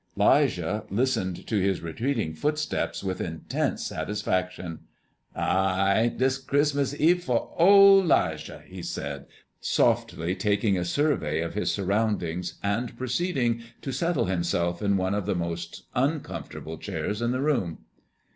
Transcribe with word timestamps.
'Lijah 0.15 0.85
listened 0.89 1.45
to 1.45 1.61
his 1.61 1.81
retreating 1.83 2.33
footsteps 2.33 3.03
with 3.03 3.21
intense 3.21 3.85
satisfaction. 3.85 4.79
"Hi! 5.35 6.01
Ain't 6.05 6.17
dis 6.17 6.39
a 6.39 6.41
Chris'mus 6.41 6.95
Eve 6.97 7.23
fer 7.23 7.41
ole 7.59 8.01
'Lijah!" 8.03 8.63
he 8.65 8.81
said, 8.81 9.27
softly, 9.59 10.33
taking 10.33 10.75
a 10.75 10.85
survey 10.85 11.41
of 11.41 11.53
his 11.53 11.71
surroundings, 11.71 12.55
and 12.63 12.97
proceeding 12.97 13.61
to 13.83 13.91
settle 13.91 14.25
himself 14.25 14.81
in 14.81 14.97
one 14.97 15.13
of 15.13 15.27
the 15.27 15.35
most 15.35 15.83
uncomfortable 15.93 16.79
chairs 16.79 17.21
in 17.21 17.29
the 17.29 17.39
room. 17.39 17.85